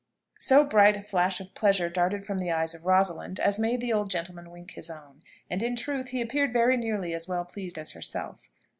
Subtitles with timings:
[0.39, 3.93] So bright a flash of pleasure darted from the eyes of Rosalind, as made the
[3.93, 7.77] old gentleman wink his own and, in truth, he appeared very nearly as well pleased
[7.77, 8.49] as herself.